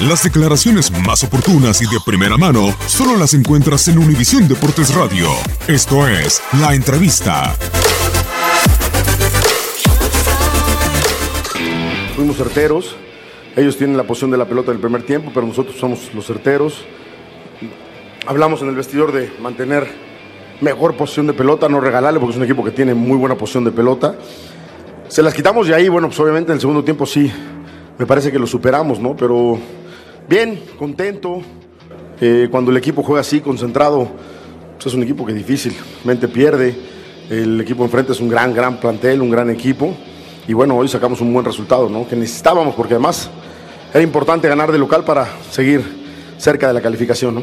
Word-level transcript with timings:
Las 0.00 0.22
declaraciones 0.22 0.92
más 1.06 1.24
oportunas 1.24 1.80
y 1.80 1.86
de 1.86 1.98
primera 2.04 2.36
mano 2.36 2.68
solo 2.86 3.16
las 3.16 3.32
encuentras 3.32 3.88
en 3.88 3.96
Univisión 3.96 4.46
Deportes 4.46 4.94
Radio. 4.94 5.26
Esto 5.66 6.06
es 6.06 6.42
La 6.60 6.74
Entrevista. 6.74 7.54
Fuimos 12.14 12.36
certeros. 12.36 12.94
Ellos 13.56 13.78
tienen 13.78 13.96
la 13.96 14.02
posición 14.02 14.30
de 14.30 14.36
la 14.36 14.44
pelota 14.44 14.70
del 14.70 14.80
primer 14.80 15.02
tiempo, 15.02 15.30
pero 15.32 15.46
nosotros 15.46 15.76
somos 15.78 16.12
los 16.12 16.26
certeros. 16.26 16.84
Hablamos 18.26 18.60
en 18.60 18.68
el 18.68 18.74
vestidor 18.74 19.12
de 19.12 19.32
mantener 19.40 19.90
mejor 20.60 20.94
posición 20.94 21.26
de 21.26 21.32
pelota, 21.32 21.70
no 21.70 21.80
regalarle, 21.80 22.20
porque 22.20 22.32
es 22.32 22.36
un 22.36 22.44
equipo 22.44 22.62
que 22.62 22.70
tiene 22.70 22.92
muy 22.92 23.16
buena 23.16 23.34
posición 23.34 23.64
de 23.64 23.72
pelota. 23.72 24.14
Se 25.08 25.22
las 25.22 25.32
quitamos 25.32 25.66
de 25.68 25.74
ahí, 25.74 25.88
bueno, 25.88 26.08
pues 26.08 26.20
obviamente 26.20 26.52
en 26.52 26.56
el 26.56 26.60
segundo 26.60 26.84
tiempo 26.84 27.06
sí, 27.06 27.32
me 27.98 28.04
parece 28.04 28.30
que 28.30 28.38
lo 28.38 28.46
superamos, 28.46 29.00
¿no? 29.00 29.16
Pero 29.16 29.58
bien, 30.28 30.62
contento. 30.78 31.40
Eh, 32.20 32.48
cuando 32.50 32.70
el 32.70 32.76
equipo 32.76 33.02
juega 33.02 33.20
así, 33.20 33.40
concentrado, 33.40 34.08
pues 34.74 34.86
es 34.86 34.94
un 34.94 35.02
equipo 35.02 35.26
que 35.26 35.32
difícilmente 35.32 36.28
pierde. 36.28 36.74
El 37.28 37.60
equipo 37.60 37.84
enfrente 37.84 38.12
es 38.12 38.20
un 38.20 38.28
gran, 38.28 38.54
gran 38.54 38.78
plantel, 38.78 39.20
un 39.20 39.30
gran 39.30 39.50
equipo. 39.50 39.94
Y 40.48 40.52
bueno, 40.52 40.76
hoy 40.76 40.88
sacamos 40.88 41.20
un 41.20 41.32
buen 41.32 41.44
resultado, 41.44 41.88
¿no? 41.88 42.08
Que 42.08 42.16
necesitábamos, 42.16 42.74
porque 42.74 42.94
además 42.94 43.30
era 43.92 44.02
importante 44.02 44.48
ganar 44.48 44.70
de 44.70 44.78
local 44.78 45.04
para 45.04 45.26
seguir 45.50 45.82
cerca 46.38 46.68
de 46.68 46.74
la 46.74 46.80
calificación, 46.80 47.34
¿no? 47.34 47.42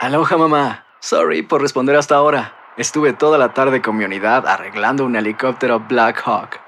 Aloha 0.00 0.36
mamá. 0.36 0.84
Sorry 1.00 1.42
por 1.42 1.60
responder 1.60 1.96
hasta 1.96 2.16
ahora. 2.16 2.54
Estuve 2.76 3.12
toda 3.12 3.38
la 3.38 3.52
tarde 3.54 3.82
con 3.82 3.96
mi 3.96 4.04
unidad 4.04 4.46
arreglando 4.46 5.04
un 5.04 5.16
helicóptero 5.16 5.80
Black 5.88 6.22
Hawk. 6.24 6.67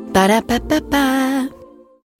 Ba-da-ba-ba-ba. 0.13 1.60